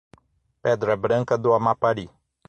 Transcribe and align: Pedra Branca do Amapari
Pedra 0.63 0.97
Branca 0.97 1.37
do 1.37 1.53
Amapari 1.53 2.09